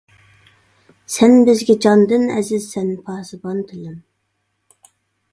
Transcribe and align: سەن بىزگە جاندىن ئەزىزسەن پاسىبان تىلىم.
سەن 1.15 1.33
بىزگە 1.49 1.75
جاندىن 1.85 2.25
ئەزىزسەن 2.35 2.89
پاسىبان 3.09 3.61
تىلىم. 3.73 3.99